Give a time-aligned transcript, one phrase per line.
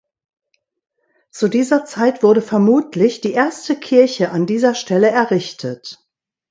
[1.29, 5.99] Zu dieser Zeit wurde vermutlich die erste Kirche an dieser Stelle errichtet.